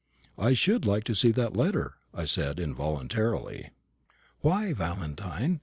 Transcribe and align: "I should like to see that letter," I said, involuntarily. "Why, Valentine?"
"I 0.39 0.53
should 0.53 0.83
like 0.83 1.03
to 1.03 1.13
see 1.13 1.29
that 1.33 1.55
letter," 1.55 1.93
I 2.11 2.25
said, 2.25 2.59
involuntarily. 2.59 3.69
"Why, 4.39 4.73
Valentine?" 4.73 5.59